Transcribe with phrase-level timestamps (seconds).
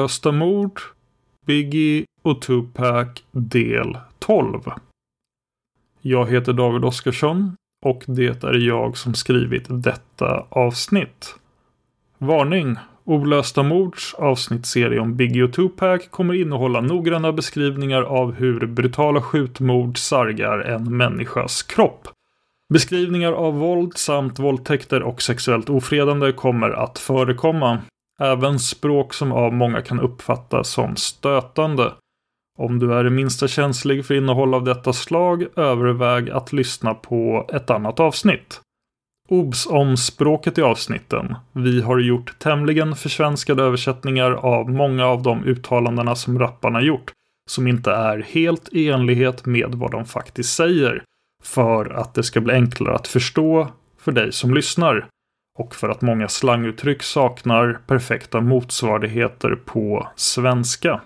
[0.00, 0.80] Olösta mord,
[1.46, 4.60] Biggie och Tupac del 12.
[6.00, 7.56] Jag heter David Oskarsson
[7.86, 11.34] och det är jag som skrivit detta avsnitt.
[12.18, 12.76] Varning!
[13.04, 19.98] Olösta mords avsnittsserie om Biggie och Tupac kommer innehålla noggranna beskrivningar av hur brutala skjutmord
[19.98, 22.08] sargar en människas kropp.
[22.72, 27.78] Beskrivningar av våld samt våldtäkter och sexuellt ofredande kommer att förekomma.
[28.20, 31.92] Även språk som av många kan uppfattas som stötande.
[32.58, 37.46] Om du är det minsta känslig för innehåll av detta slag, överväg att lyssna på
[37.52, 38.60] ett annat avsnitt.
[39.28, 41.34] Obs om språket i avsnitten.
[41.52, 47.12] Vi har gjort tämligen försvenskade översättningar av många av de uttalandena som rapparna gjort,
[47.50, 51.02] som inte är helt i enlighet med vad de faktiskt säger,
[51.42, 55.06] för att det ska bli enklare att förstå för dig som lyssnar
[55.60, 61.00] och för att många slanguttryck saknar perfekta motsvarigheter på svenska.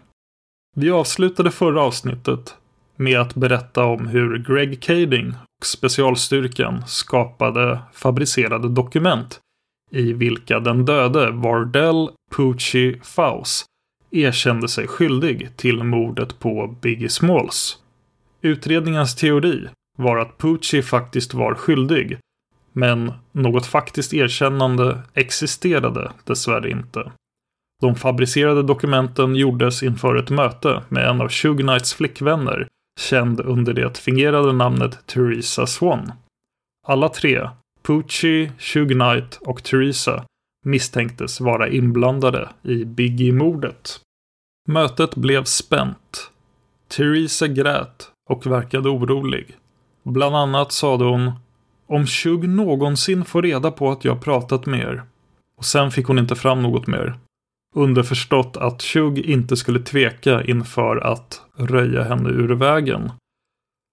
[0.77, 2.55] Vi avslutade förra avsnittet
[2.97, 9.41] med att berätta om hur Greg Kading och specialstyrkan skapade fabricerade dokument
[9.91, 13.65] i vilka den döde Wardell Pucci Faus
[14.11, 17.79] erkände sig skyldig till mordet på Biggie Smalls.
[18.43, 22.19] Utredningens teori var att Pucci faktiskt var skyldig
[22.75, 27.13] men något faktiskt erkännande existerade dessvärre inte.
[27.83, 32.69] De fabricerade dokumenten gjordes inför ett möte med en av Suge Knights flickvänner,
[33.01, 36.13] känd under det fingerade namnet Theresa Swan.
[36.87, 37.49] Alla tre,
[37.83, 40.25] Pucci, Suge Knight och Theresa,
[40.67, 44.01] misstänktes vara inblandade i Biggie-mordet.
[44.69, 46.31] Mötet blev spänt.
[46.89, 49.57] Theresa grät och verkade orolig.
[50.03, 51.33] Bland annat sade hon
[51.87, 55.03] om Shug någonsin får reda på att jag pratat med er.
[55.57, 57.19] Och sen fick hon inte fram något mer.
[57.75, 63.13] Underförstått att Shug inte skulle tveka inför att röja henne ur vägen.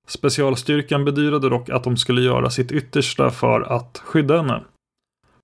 [0.07, 4.63] Specialstyrkan bedyrade dock att de skulle göra sitt yttersta för att skydda henne.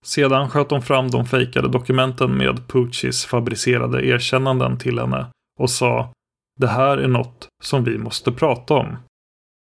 [0.05, 5.27] Sedan sköt de fram de fejkade dokumenten med Puccis fabricerade erkännanden till henne
[5.59, 6.11] och sa
[6.59, 8.97] Det här är något som vi måste prata om.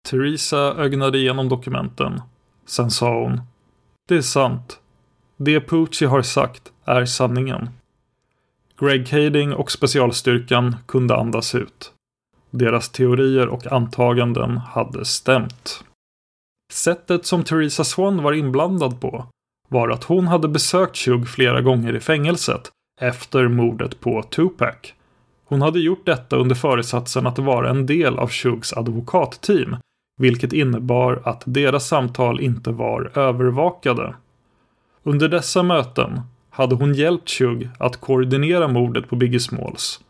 [0.09, 2.21] Theresa ögnade igenom dokumenten
[2.67, 3.41] Sen sa hon.
[4.09, 4.81] Det är sant.
[5.37, 7.69] Det Pucci har sagt är sanningen.
[8.81, 11.93] Greg Hading och specialstyrkan kunde andas ut.
[12.51, 15.85] Deras teorier och antaganden hade stämt.
[16.73, 19.27] Sättet som Theresa Swan var inblandad på
[19.69, 22.71] var att hon hade besökt Chug flera gånger i fängelset
[23.01, 24.75] efter mordet på Tupac.
[25.45, 29.77] Hon hade gjort detta under föresatsen att vara en del av Chugs advokatteam,
[30.21, 34.15] vilket innebar att deras samtal inte var övervakade.
[35.03, 36.21] Under dessa möten
[36.51, 40.01] hade hon hjälpt Chug att koordinera mordet på Biggie Smalls.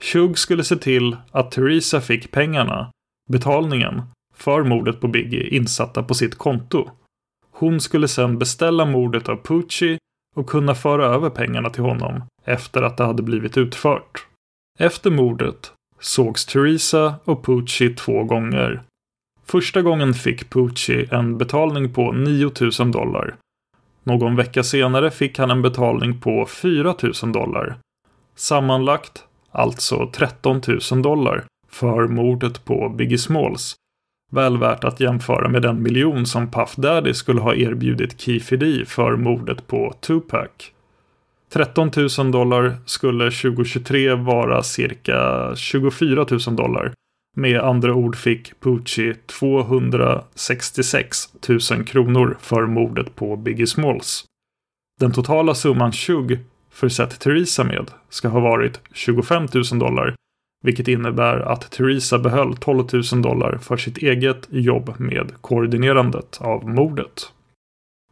[0.00, 2.90] Chug skulle se till att Theresa fick pengarna,
[3.30, 4.02] betalningen,
[4.34, 6.90] för mordet på Biggie insatta på sitt konto.
[7.50, 9.98] Hon skulle sedan beställa mordet av Pucci
[10.36, 14.26] och kunna föra över pengarna till honom efter att det hade blivit utfört.
[14.78, 18.82] Efter mordet sågs Theresa och Pucci två gånger.
[19.48, 23.34] Första gången fick Pucci en betalning på 9000 dollar.
[24.04, 27.76] Någon vecka senare fick han en betalning på 4000 dollar.
[28.36, 30.60] Sammanlagt alltså 13
[30.92, 33.74] 000 dollar för mordet på Biggie Smalls.
[34.32, 39.16] Väl värt att jämföra med den miljon som Puff Daddy skulle ha erbjudit Keefe för
[39.16, 40.50] mordet på Tupac.
[41.52, 46.92] 13 000 dollar skulle 2023 vara cirka 24 000 dollar.
[47.38, 51.28] Med andra ord fick Pucci 266
[51.70, 54.24] 000 kronor för mordet på Biggie Smalls.
[55.00, 56.38] Den totala summan Shug
[56.70, 60.14] försett Theresa med ska ha varit 25 000 dollar.
[60.64, 66.68] Vilket innebär att Theresa behöll 12 000 dollar för sitt eget jobb med koordinerandet av
[66.68, 67.32] mordet.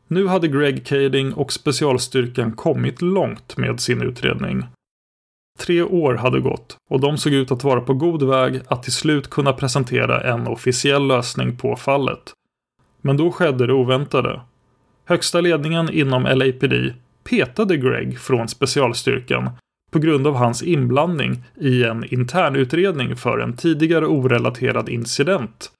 [0.09, 4.65] Nu hade Greg Kading och specialstyrkan kommit långt med sin utredning.
[5.59, 8.93] Tre år hade gått och de såg ut att vara på god väg att till
[8.93, 12.33] slut kunna presentera en officiell lösning på fallet.
[13.01, 14.41] Men då skedde det oväntade.
[15.05, 16.95] Högsta ledningen inom LAPD
[17.29, 19.51] petade Greg från specialstyrkan
[19.91, 25.71] på grund av hans inblandning i en internutredning för en tidigare orelaterad incident.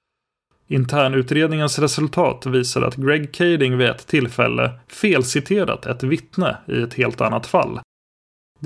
[0.67, 7.21] Internutredningens resultat visade att Greg Kading vid ett tillfälle felciterat ett vittne i ett helt
[7.21, 7.79] annat fall.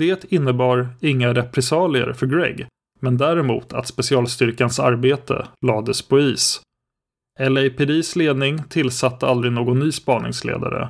[0.00, 2.66] Det innebar inga repressalier för Greg,
[3.00, 6.60] men däremot att specialstyrkans arbete lades på is.
[7.40, 10.88] LAPDs ledning tillsatte aldrig någon ny spaningsledare.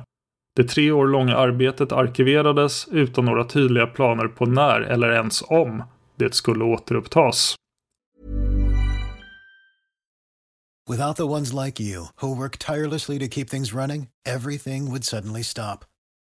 [0.55, 5.83] Det tre år långa arbetet arkiverades utan några tydliga planer på när eller ens om
[6.15, 7.55] det skulle återupptas.
[10.89, 15.43] Without the ones like you, who work tirelessly to keep things running, everything would suddenly
[15.43, 15.85] stop.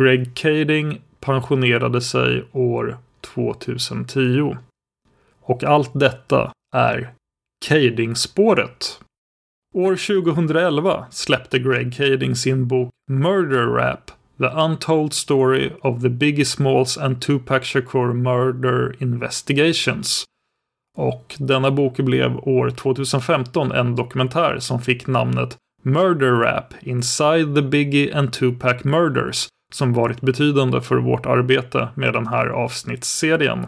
[0.00, 4.56] Greg Kading pensionerade sig år 2010.
[5.40, 7.14] Och allt detta är
[7.66, 9.00] Kading-spåret.
[9.74, 16.44] År 2011 släppte Greg Kading sin bok Murder Rap The Untold Story of the Biggie
[16.44, 20.24] Smalls and Tupac Shakur Murder Investigations.
[20.96, 27.62] Och denna bok blev år 2015 en dokumentär som fick namnet Murder Rap Inside the
[27.62, 33.66] Biggie and Tupac Murders som varit betydande för vårt arbete med den här avsnittsserien.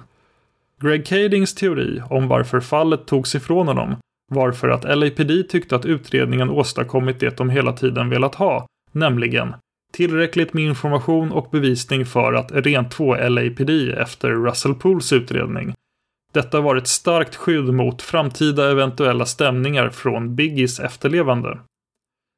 [0.80, 3.96] Greg Kadings teori om varför fallet togs ifrån honom
[4.32, 9.54] var för att LAPD tyckte att utredningen åstadkommit det de hela tiden velat ha, nämligen
[9.92, 15.74] tillräckligt med information och bevisning för att rentvå LAPD efter Russell Pools utredning.
[16.34, 21.58] Detta var ett starkt skydd mot framtida eventuella stämningar från Biggies efterlevande.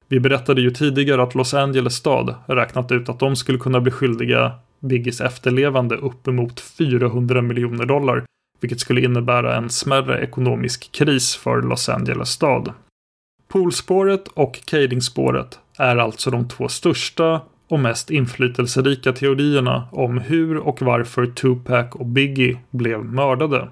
[0.09, 3.93] Vi berättade ju tidigare att Los Angeles stad räknat ut att de skulle kunna bli
[3.93, 8.25] skyldiga Biggies efterlevande uppemot 400 miljoner dollar,
[8.61, 12.73] vilket skulle innebära en smärre ekonomisk kris för Los Angeles stad.
[13.49, 20.83] Poolspåret och Kadingspåret är alltså de två största och mest inflytelserika teorierna om hur och
[20.83, 23.69] varför Tupac och Biggie blev mördade.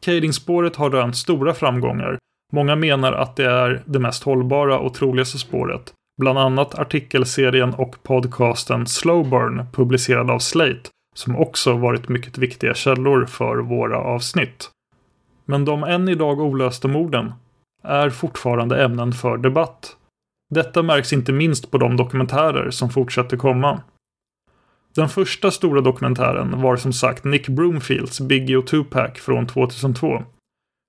[0.00, 2.18] Kadingspåret har rönt stora framgångar
[2.52, 5.92] Många menar att det är det mest hållbara och troligaste spåret.
[6.20, 13.26] Bland annat artikelserien och podcasten Slowburn publicerad av Slate som också varit mycket viktiga källor
[13.26, 14.70] för våra avsnitt.
[15.44, 17.32] Men de än idag olösta morden
[17.82, 19.96] är fortfarande ämnen för debatt.
[20.54, 23.80] Detta märks inte minst på de dokumentärer som fortsätter komma.
[24.94, 30.22] Den första stora dokumentären var som sagt Nick Broomfields Biggie och Tupac från 2002.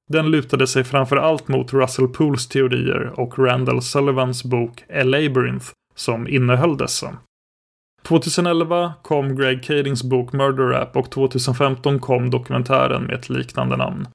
[0.10, 5.66] Den lutade sig framför allt mot Russell Pools teorier och Randall Sullivans bok A Labyrinth
[5.96, 7.18] som innehöll dessa.
[8.04, 14.08] 2011 kom Greg Kadings bok Murder Rap och 2015 kom dokumentären med ett liknande namn.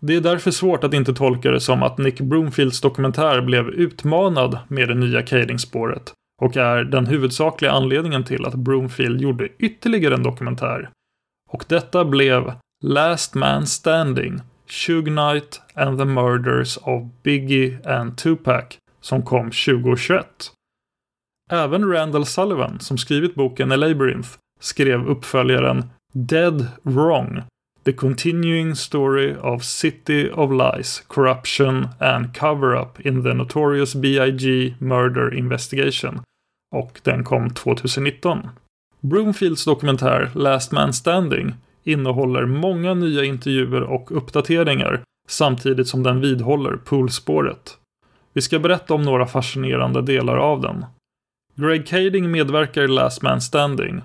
[0.00, 4.58] Det är därför svårt att inte tolka det som att Nick Broomfields dokumentär blev utmanad
[4.68, 6.12] med det nya Kading-spåret
[6.42, 10.90] och är den huvudsakliga anledningen till att Broomfield gjorde ytterligare en dokumentär.
[11.50, 12.52] Och detta blev
[12.84, 20.52] Last Man Standing, Suge Knight and the Murders of Biggie and Tupac som kom 2021.
[21.50, 24.28] Även Randall Sullivan, som skrivit boken A Labyrinth,
[24.60, 27.42] skrev uppföljaren Dead Wrong
[27.84, 34.74] The Continuing Story of City of Lies, Corruption and Cover-Up in the Notorious B.I.G.
[34.78, 36.20] Murder Investigation
[36.76, 38.48] och den kom 2019.
[39.00, 46.76] Broomfields dokumentär Last Man Standing innehåller många nya intervjuer och uppdateringar samtidigt som den vidhåller
[46.76, 47.76] poolspåret.
[48.32, 50.84] Vi ska berätta om några fascinerande delar av den.
[51.54, 54.02] Greg Kading medverkar i Last Man Standing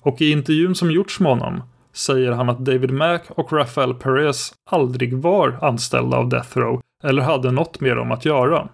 [0.00, 4.52] och i intervjun som gjorts med honom säger han att David Mack och Rafael Perez
[4.70, 8.68] aldrig var anställda av Death Row eller hade något med dem att göra.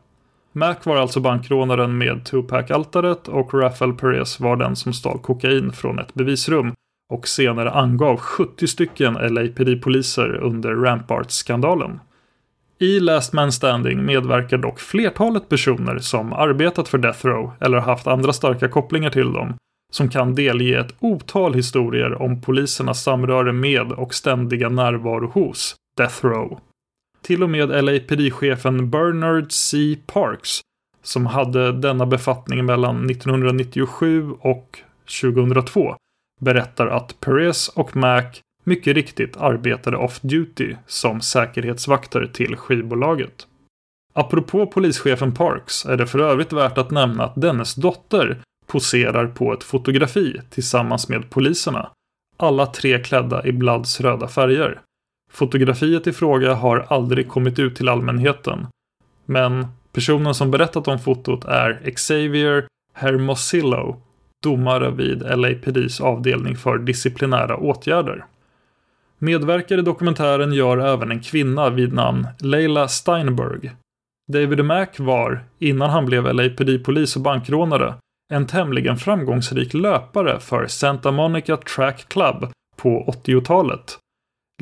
[0.52, 5.98] Mac var alltså bankrånaren med Tupac-altaret och Rafael Perez var den som stal kokain från
[5.98, 6.72] ett bevisrum
[7.12, 12.00] och senare angav 70 stycken LAPD-poliser under Rampart-skandalen.
[12.78, 18.06] I Last Man Standing medverkar dock flertalet personer som arbetat för Death Row eller haft
[18.06, 19.54] andra starka kopplingar till dem
[19.92, 26.26] som kan delge ett otal historier om polisernas samröre med och ständiga närvaro hos Death
[26.26, 26.60] Row.
[27.22, 29.96] Till och med LAPD-chefen Bernard C.
[30.06, 30.60] Parks,
[31.02, 34.78] som hade denna befattning mellan 1997 och
[35.22, 35.96] 2002,
[36.42, 38.22] berättar att Perez och Mac
[38.64, 43.46] mycket riktigt arbetade off-duty som säkerhetsvakter till skivbolaget.
[44.14, 49.52] Apropå polischefen Parks är det för övrigt värt att nämna att dennes dotter poserar på
[49.52, 51.90] ett fotografi tillsammans med poliserna.
[52.36, 54.80] Alla tre klädda i Bloods röda färger.
[55.30, 58.66] Fotografiet i fråga har aldrig kommit ut till allmänheten.
[59.26, 64.02] Men personen som berättat om fotot är Xavier Hermosillo,
[64.42, 68.24] domare vid LAPDs avdelning för disciplinära åtgärder.
[69.18, 73.72] Medverkar i dokumentären gör även en kvinna vid namn Leila Steinberg.
[74.32, 77.94] David Mack var, innan han blev LAPD-polis och bankrånare,
[78.32, 83.98] en tämligen framgångsrik löpare för Santa Monica Track Club på 80-talet.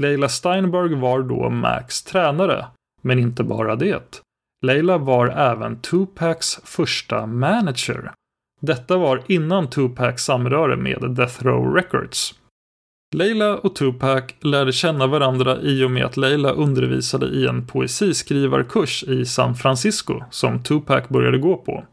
[0.01, 2.67] Leila Steinberg var då Macks tränare,
[3.03, 4.23] men inte bara det.
[4.67, 8.13] Leila var även Tupacs första manager.
[8.61, 12.35] Detta var innan Tupacs samröre med Death Row Records.
[13.15, 19.05] Leila och Tupac lärde känna varandra i och med att Leila undervisade i en poesiskrivarkurs
[19.05, 21.85] i San Francisco som Tupac började gå på.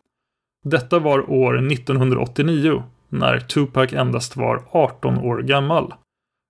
[0.63, 5.93] Detta var år 1989 när Tupac endast var 18 år gammal.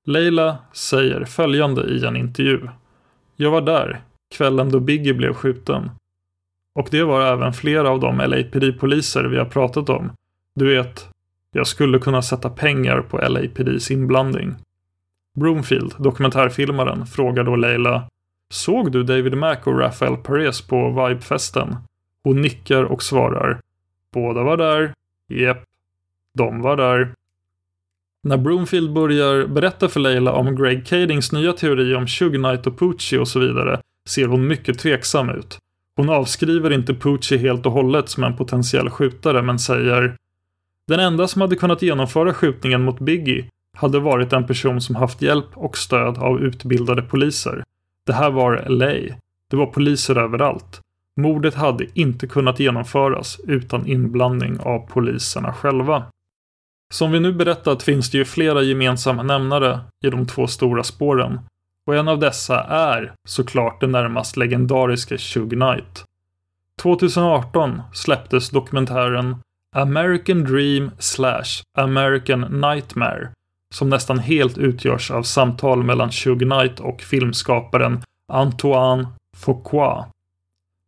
[0.08, 2.68] Leila säger följande i en intervju.
[3.36, 4.02] Jag var där,
[4.36, 5.90] kvällen då Biggie blev skjuten.
[6.78, 10.12] Och det var även flera av de LAPD-poliser vi har pratat om.
[10.56, 11.10] Du vet,
[11.52, 14.56] jag skulle kunna sätta pengar på LAPDs inblandning.
[15.36, 18.08] Broomfield, dokumentärfilmaren, frågar då Leila
[18.50, 21.76] Såg du David Mack och Rafael Perez på Vibe-festen?
[22.24, 23.62] Hon nickar och svarar
[24.14, 24.94] Båda var där.
[25.30, 25.64] Jep.
[26.34, 27.14] De var där.
[28.24, 32.80] När Broomfield börjar berätta för Leila om Greg Kadings nya teori om Suge Knight och
[32.80, 35.60] Pucci och så vidare ser hon mycket tveksam ut.
[35.98, 40.16] Hon avskriver inte Pucci helt och hållet som en potentiell skjutare men säger
[40.88, 43.46] Den enda som hade kunnat genomföra skjutningen mot Biggie
[43.78, 47.64] hade varit en person som haft hjälp och stöd av utbildade poliser.
[48.06, 49.16] Det här var LA.
[49.50, 50.82] Det var poliser överallt.
[51.22, 56.04] Mordet hade inte kunnat genomföras utan inblandning av poliserna själva.
[56.94, 61.40] Som vi nu berättat finns det ju flera gemensamma nämnare i de två stora spåren
[61.88, 66.04] och en av dessa är såklart den närmast legendariska Suge Knight.
[66.82, 69.36] 2018 släpptes dokumentären
[69.76, 73.30] American Dream slash American Nightmare
[73.76, 78.02] som nästan helt utgörs av samtal mellan Suge Knight och filmskaparen
[78.34, 80.06] Antoine Fuqua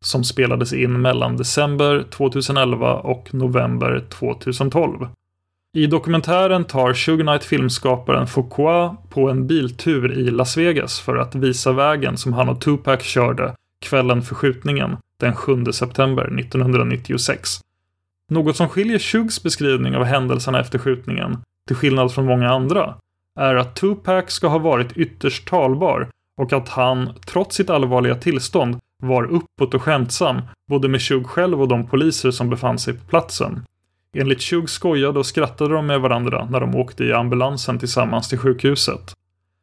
[0.05, 5.07] som spelades in mellan december 2011 och november 2012.
[5.73, 11.71] I dokumentären tar Sugar Knight-filmskaparen Foucault på en biltur i Las Vegas för att visa
[11.71, 17.49] vägen som han och Tupac körde kvällen för skjutningen den 7 september 1996.
[18.31, 22.95] Något som skiljer Shugs beskrivning av händelserna efter skjutningen, till skillnad från många andra,
[23.39, 26.09] är att Tupac ska ha varit ytterst talbar
[26.41, 31.61] och att han, trots sitt allvarliga tillstånd, var uppåt och skämtsam både med Shug själv
[31.61, 33.63] och de poliser som befann sig på platsen.
[34.17, 38.37] Enligt Chug skojade och skrattade de med varandra när de åkte i ambulansen tillsammans till
[38.37, 39.13] sjukhuset.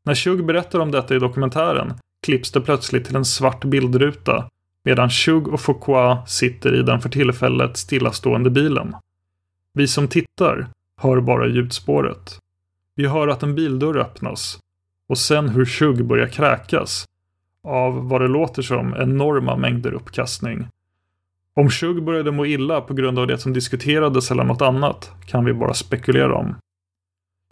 [0.04, 1.94] När Chug berättar om detta i dokumentären
[2.26, 4.48] klipps det plötsligt till en svart bildruta
[4.84, 8.94] medan Chug och Foucault sitter i den för tillfället stillastående bilen.
[9.72, 10.68] Vi som tittar
[11.00, 12.38] hör bara ljudspåret.
[12.94, 14.58] Vi hör att en bildörr öppnas
[15.08, 17.04] och sen hur Chug börjar kräkas
[17.62, 20.68] av vad det låter som enorma mängder uppkastning.
[21.60, 25.44] Om Shug började må illa på grund av det som diskuterades eller något annat kan
[25.44, 26.56] vi bara spekulera om.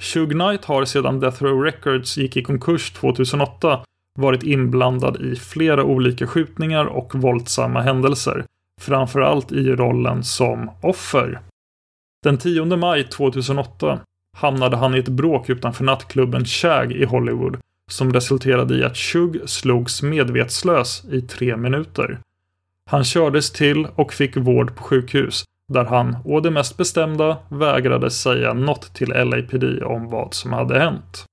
[0.02, 3.80] Shug Knight har sedan Death Row Records gick i konkurs 2008
[4.18, 8.44] varit inblandad i flera olika skjutningar och våldsamma händelser,
[8.82, 11.40] framförallt i rollen som offer.
[12.25, 14.00] Den 10 maj 2008
[14.37, 17.56] hamnade han i ett bråk utanför nattklubben Shag i Hollywood
[17.90, 22.18] som resulterade i att Shug slogs medvetslös i tre minuter.
[22.90, 28.10] Han kördes till och fick vård på sjukhus där han å det mest bestämda vägrade
[28.10, 31.24] säga något till LAPD om vad som hade hänt.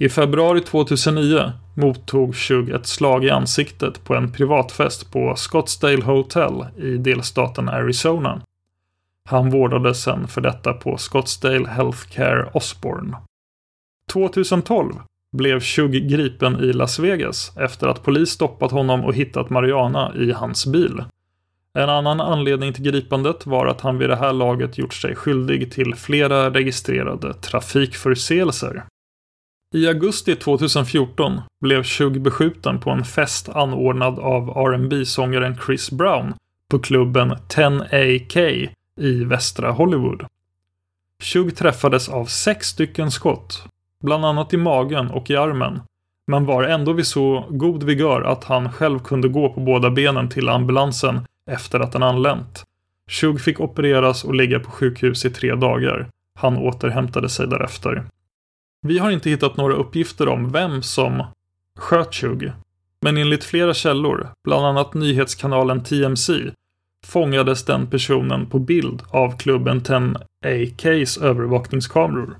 [0.00, 6.66] I februari 2009 mottog Shug ett slag i ansiktet på en privatfest på Scottsdale Hotel
[6.76, 8.42] i delstaten Arizona.
[9.28, 13.16] Han vårdades sen för detta på Scottsdale Healthcare Osborne.
[14.12, 14.94] 2012
[15.32, 20.32] blev Shug gripen i Las Vegas efter att polis stoppat honom och hittat Mariana i
[20.32, 21.02] hans bil.
[21.74, 25.72] En annan anledning till gripandet var att han vid det här laget gjort sig skyldig
[25.72, 28.84] till flera registrerade trafikförseelser.
[29.74, 36.34] I augusti 2014 blev Shug beskjuten på en fest anordnad av rb sångaren Chris Brown
[36.70, 38.68] på klubben 10AK
[39.00, 40.26] i västra Hollywood.
[41.22, 43.64] Shug träffades av sex stycken skott,
[44.04, 45.80] bland annat i magen och i armen,
[46.26, 50.28] men var ändå vid så god vigör att han själv kunde gå på båda benen
[50.28, 52.64] till ambulansen efter att den anlänt.
[53.10, 56.08] Shug fick opereras och ligga på sjukhus i tre dagar.
[56.38, 58.04] Han återhämtade sig därefter.
[58.82, 61.24] Vi har inte hittat några uppgifter om vem som
[61.78, 62.52] sköt Shug,
[63.02, 66.32] men enligt flera källor, bland annat nyhetskanalen TMC,
[67.06, 72.36] fångades den personen på bild av klubben 10AKs övervakningskameror.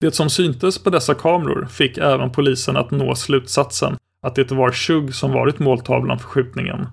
[0.00, 4.72] Det som syntes på dessa kameror fick även polisen att nå slutsatsen att det var
[4.72, 6.86] Shug som varit måltavlan för skjutningen.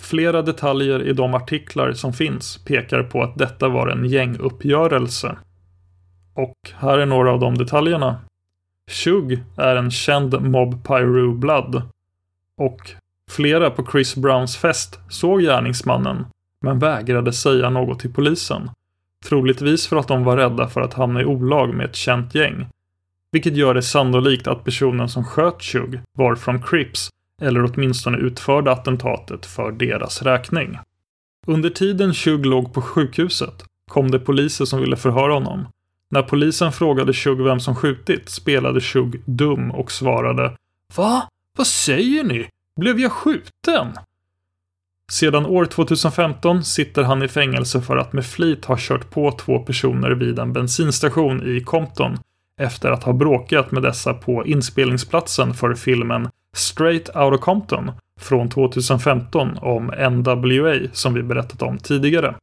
[0.00, 5.36] Flera detaljer i de artiklar som finns pekar på att detta var en gänguppgörelse.
[6.34, 8.18] Och här är några av de detaljerna.
[8.90, 11.82] Shug är en känd Mob Pyro Blood.
[12.56, 12.90] Och
[13.30, 16.26] flera på Chris Browns fest såg gärningsmannen,
[16.60, 18.70] men vägrade säga något till polisen.
[19.28, 22.66] Troligtvis för att de var rädda för att hamna i olag med ett känt gäng.
[23.32, 27.08] Vilket gör det sannolikt att personen som sköt Chug var från Crips
[27.42, 30.78] eller åtminstone utförde attentatet för deras räkning.
[31.46, 35.66] Under tiden Chug låg på sjukhuset kom det poliser som ville förhöra honom.
[36.10, 40.56] När polisen frågade Chug vem som skjutit spelade Chug dum och svarade
[40.96, 41.28] Va?
[41.58, 42.48] Vad säger ni?
[42.76, 43.88] Blev jag skjuten?
[45.10, 49.58] Sedan år 2015 sitter han i fängelse för att med flit ha kört på två
[49.58, 52.18] personer vid en bensinstation i Compton
[52.60, 59.58] efter att ha bråkat med dessa på inspelningsplatsen för filmen Straight Outta Compton från 2015
[59.58, 62.34] om NWA som vi berättat om tidigare.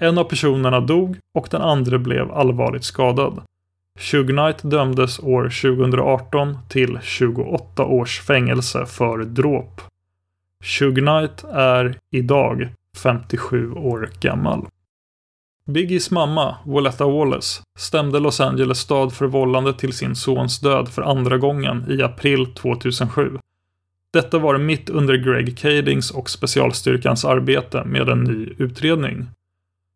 [0.00, 3.42] En av personerna dog och den andra blev allvarligt skadad.
[3.98, 9.80] Shug Knight dömdes år 2018 till 28 års fängelse för dråp.
[10.64, 14.66] Shug Knight är idag 57 år gammal.
[15.66, 21.02] Biggies mamma, Walletta Wallace, stämde Los Angeles stad för vållande till sin sons död för
[21.02, 23.38] andra gången i april 2007.
[24.12, 29.26] Detta var mitt under Greg Kadings och specialstyrkans arbete med en ny utredning.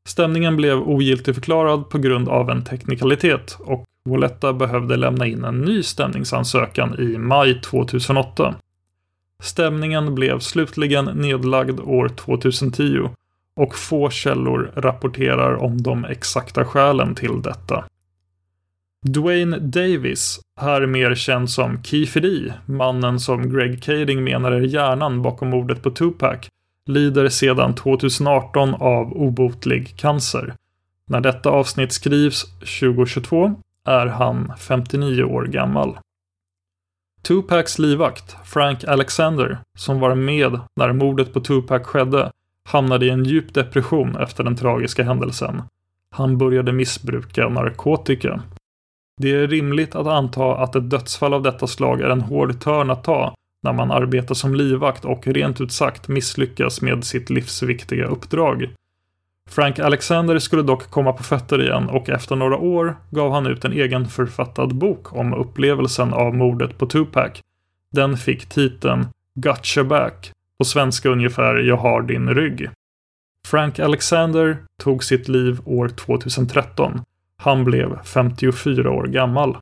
[0.08, 5.82] Stämningen blev ogiltigförklarad på grund av en teknikalitet och Walletta behövde lämna in en ny
[5.82, 8.54] stämningsansökan i maj 2008.
[9.42, 13.10] Stämningen blev slutligen nedlagd år 2010
[13.56, 17.84] och få källor rapporterar om de exakta skälen till detta.
[19.06, 25.48] Dwayne Davis, här mer känd som Kifidi, mannen som Greg Kading menar är hjärnan bakom
[25.48, 26.38] mordet på Tupac,
[26.86, 30.54] lider sedan 2018 av obotlig cancer.
[31.08, 32.44] När detta avsnitt skrivs
[32.80, 33.54] 2022
[33.86, 35.98] är han 59 år gammal.
[37.22, 42.30] Tupacs livvakt, Frank Alexander, som var med när mordet på Tupac skedde,
[42.68, 45.62] hamnade i en djup depression efter den tragiska händelsen.
[46.14, 48.42] Han började missbruka narkotika.
[49.20, 52.90] Det är rimligt att anta att ett dödsfall av detta slag är en hård törn
[52.90, 58.06] att ta när man arbetar som livvakt och rent ut sagt misslyckas med sitt livsviktiga
[58.06, 58.74] uppdrag.
[59.54, 63.64] Frank Alexander skulle dock komma på fötter igen och efter några år gav han ut
[63.64, 67.32] en egen författad bok om upplevelsen av mordet på Tupac.
[67.90, 72.70] Den fick titeln Gotcha Back, på svenska ungefär Jag har din rygg.
[73.46, 77.00] Frank Alexander tog sitt liv år 2013.
[77.36, 79.56] Han blev 54 år gammal.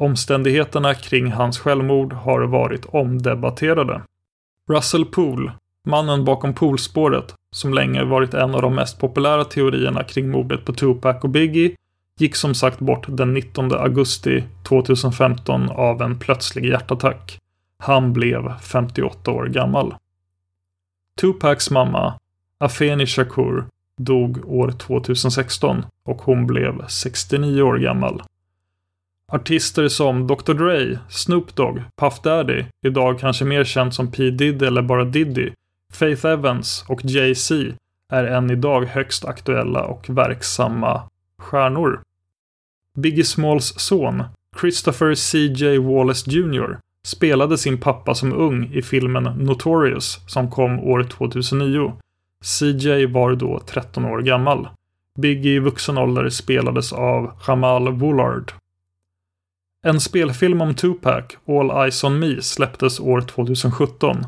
[0.00, 4.02] Omständigheterna kring hans självmord har varit omdebatterade.
[4.68, 5.52] Russell Poole,
[5.88, 10.72] mannen bakom poolspåret, som länge varit en av de mest populära teorierna kring mordet på
[10.72, 11.76] Tupac och Biggie,
[12.18, 17.38] gick som sagt bort den 19 augusti 2015 av en plötslig hjärtattack.
[17.78, 19.94] Han blev 58 år gammal.
[21.20, 22.18] Tupacs mamma,
[22.58, 23.64] Afeni Shakur,
[24.00, 28.22] dog år 2016 och hon blev 69 år gammal.
[29.32, 34.66] Artister som Dr Dre, Snoop Dogg, Puff Daddy, idag kanske mer känd som P Diddy
[34.66, 35.52] eller bara Diddy,
[35.94, 37.54] Faith Evans och Jay-Z
[38.12, 41.02] är än idag högst aktuella och verksamma
[41.38, 42.02] stjärnor.
[42.94, 44.22] Biggie Smalls son,
[44.60, 45.78] Christopher C.J.
[45.78, 46.78] Wallace Jr.
[47.06, 51.92] spelade sin pappa som ung i filmen Notorious som kom år 2009.
[52.44, 54.68] CJ var då 13 år gammal.
[55.18, 58.52] Biggie i vuxen ålder spelades av Jamal Woolard.
[59.86, 64.24] En spelfilm om Tupac, All Eyes On Me, släpptes år 2017.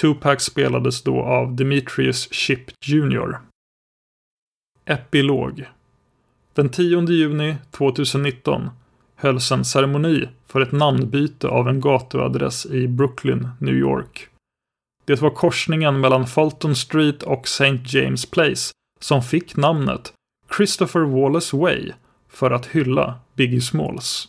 [0.00, 3.38] Tupac spelades då av Demetrius Ship Jr.
[4.84, 5.64] Epilog
[6.54, 8.70] Den 10 juni 2019
[9.16, 14.28] hölls en ceremoni för ett namnbyte av en gatuadress i Brooklyn, New York.
[15.04, 17.80] Det var korsningen mellan Fulton Street och St.
[17.84, 20.12] James Place som fick namnet
[20.56, 21.92] Christopher Wallace Way
[22.28, 24.28] för att hylla Biggie Smalls.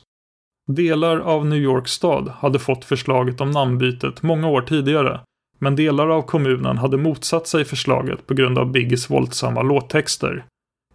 [0.68, 5.20] Delar av New York stad hade fått förslaget om namnbytet många år tidigare,
[5.64, 10.46] men delar av kommunen hade motsatt sig förslaget på grund av Biggies våldsamma låttexter.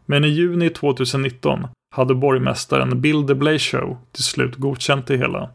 [0.07, 5.51] Men i juni 2019 hade borgmästaren Bill de Blasio till slut godkänt det hela.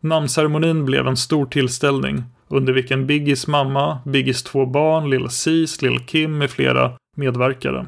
[0.00, 6.00] Namnceremonin blev en stor tillställning under vilken Biggies mamma, Biggies två barn, Lil Cis, Lil
[6.06, 7.86] Kim med flera medverkade.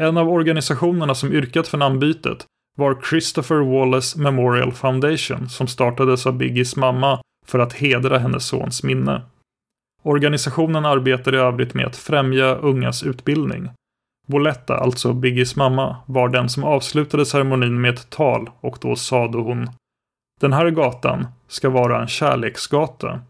[0.00, 6.36] En av organisationerna som yrkat för namnbytet var Christopher Wallace Memorial Foundation som startades av
[6.36, 9.22] Biggies mamma för att hedra hennes sons minne.
[10.02, 13.70] Organisationen arbetar i övrigt med att främja ungas utbildning.
[14.26, 19.38] Boletta, alltså Biggies mamma, var den som avslutade ceremonin med ett tal och då sade
[19.38, 19.70] hon
[20.40, 23.20] Den här gatan ska vara en kärleksgata.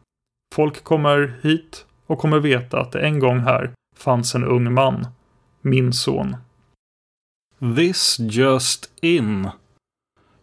[0.55, 5.07] Folk kommer hit och kommer veta att det en gång här fanns en ung man.
[5.61, 6.37] Min son.
[7.77, 9.51] This just in.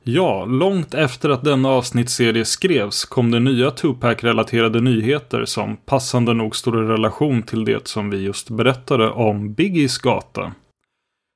[0.08, 6.56] Ja, långt efter att denna avsnittsserie skrevs kom det nya Tupac-relaterade nyheter som passande nog
[6.56, 10.54] står i relation till det som vi just berättade om Biggies gata.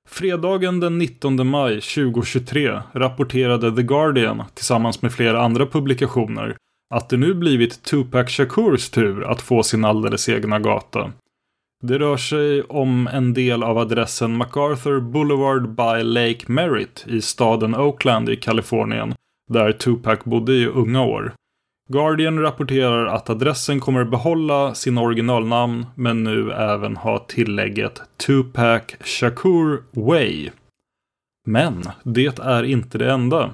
[0.09, 6.55] Fredagen den 19 maj 2023 rapporterade The Guardian tillsammans med flera andra publikationer
[6.95, 11.11] att det nu blivit Tupac Shakurs tur att få sin alldeles egna gata.
[11.83, 17.75] Det rör sig om en del av adressen MacArthur Boulevard by Lake Merritt i staden
[17.75, 19.13] Oakland i Kalifornien,
[19.49, 21.33] där Tupac bodde i unga år.
[21.89, 29.83] Guardian rapporterar att adressen kommer behålla sin originalnamn men nu även ha tillägget Tupac Shakur
[29.91, 30.49] Way.
[31.45, 33.53] Men det är inte det enda.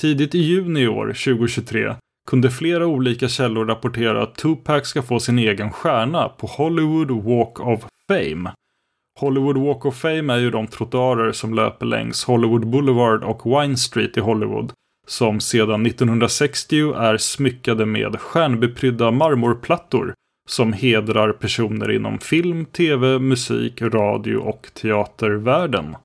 [0.00, 1.94] Tidigt i juni i år, 2023,
[2.30, 7.60] kunde flera olika källor rapportera att Tupac ska få sin egen stjärna på Hollywood Walk
[7.60, 8.52] of Fame.
[9.20, 13.76] Hollywood Walk of Fame är ju de trottoarer som löper längs Hollywood Boulevard och Wine
[13.76, 14.72] Street i Hollywood.
[15.06, 20.14] Som sedan 1960 är smyckade med stjärnbeprydda marmorplattor
[20.48, 25.96] som hedrar personer inom film, tv, musik, radio och teatervärlden.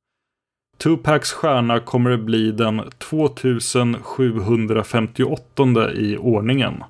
[0.77, 6.83] Tupacs stjärna kommer att bli den 2758 i ordningen.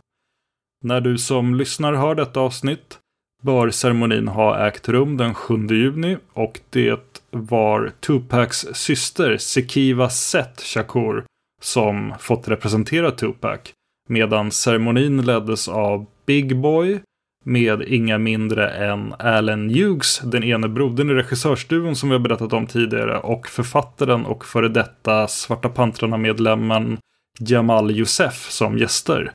[0.83, 2.99] När du som lyssnar hör detta avsnitt
[3.43, 10.63] bör ceremonin ha ägt rum den 7 juni och det var Tupacs syster Sekiva Seth
[10.63, 11.23] Shakur
[11.61, 13.59] som fått representera Tupac
[14.09, 16.99] medan ceremonin leddes av Big Boy,
[17.45, 22.53] med inga mindre än Alan Hughes, den ene brodern i regissörsduon som vi har berättat
[22.53, 26.97] om tidigare och författaren och före detta Svarta Pantrarna-medlemmen
[27.39, 29.31] Jamal Youssef som gäster.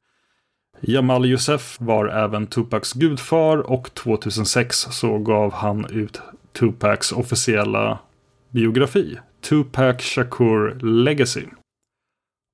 [0.80, 6.20] Jamal Youssef var även Tupacs gudfar och 2006 så gav han ut
[6.52, 7.98] Tupacs officiella
[8.48, 11.44] biografi, Tupac Shakur Legacy.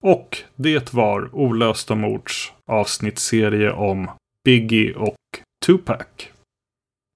[0.02, 4.10] Och det var Olösta mords avsnittsserie om
[4.44, 5.16] Biggie och
[5.66, 6.06] Tupac.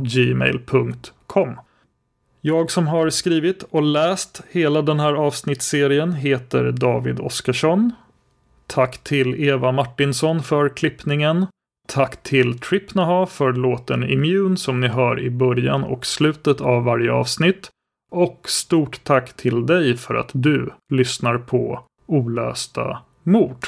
[0.02, 1.60] gmail.com.
[2.42, 7.92] Jag som har skrivit och läst hela den här avsnittsserien heter David Oskarsson.
[8.68, 11.48] Tack till Eva Martinsson för klippningen.
[11.94, 17.12] Tack till Tripnaha för låten Immune som ni hör i början och slutet av varje
[17.12, 17.70] avsnitt.
[18.12, 23.68] Och stort tack till dig för att du lyssnar på Olösta mord.